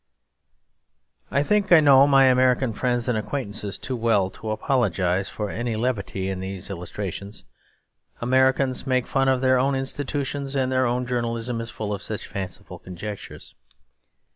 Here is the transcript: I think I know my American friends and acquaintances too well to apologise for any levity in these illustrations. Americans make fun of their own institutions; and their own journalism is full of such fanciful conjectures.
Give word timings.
I 1.29 1.43
think 1.43 1.71
I 1.71 1.79
know 1.79 2.07
my 2.07 2.23
American 2.23 2.73
friends 2.73 3.07
and 3.07 3.15
acquaintances 3.15 3.77
too 3.77 3.95
well 3.95 4.31
to 4.31 4.49
apologise 4.49 5.29
for 5.29 5.51
any 5.51 5.75
levity 5.75 6.27
in 6.27 6.39
these 6.39 6.71
illustrations. 6.71 7.45
Americans 8.19 8.87
make 8.87 9.05
fun 9.05 9.27
of 9.29 9.41
their 9.41 9.59
own 9.59 9.75
institutions; 9.75 10.55
and 10.55 10.71
their 10.71 10.87
own 10.87 11.05
journalism 11.05 11.61
is 11.61 11.69
full 11.69 11.93
of 11.93 12.01
such 12.01 12.25
fanciful 12.25 12.79
conjectures. 12.79 13.53